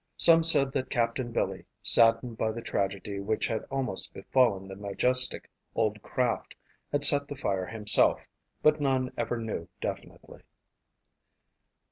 Some 0.17 0.41
said 0.41 0.71
that 0.71 0.89
Captain 0.89 1.31
Billy, 1.31 1.67
saddened 1.83 2.35
by 2.35 2.51
the 2.53 2.63
tragedy 2.63 3.19
which 3.19 3.45
had 3.45 3.61
almost 3.69 4.15
befallen 4.15 4.67
the 4.67 4.75
majestic 4.75 5.47
old 5.75 6.01
craft, 6.01 6.55
had 6.91 7.05
set 7.05 7.27
the 7.27 7.35
fire 7.35 7.67
himself 7.67 8.27
but 8.63 8.81
none 8.81 9.11
ever 9.15 9.37
knew 9.37 9.67
definitely. 9.79 10.41